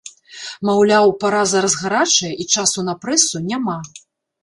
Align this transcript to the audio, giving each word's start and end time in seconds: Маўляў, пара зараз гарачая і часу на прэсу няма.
Маўляў, 0.69 1.13
пара 1.25 1.43
зараз 1.53 1.77
гарачая 1.83 2.33
і 2.41 2.51
часу 2.57 2.89
на 2.91 3.01
прэсу 3.07 3.47
няма. 3.55 3.81